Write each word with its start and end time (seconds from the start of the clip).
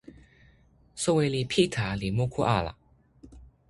soweli 1.01 1.41
Pita 1.51 1.85
li 1.99 2.09
moku 2.17 2.41
ala. 2.57 2.73